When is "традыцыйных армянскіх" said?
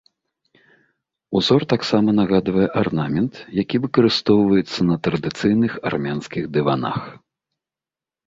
5.09-6.43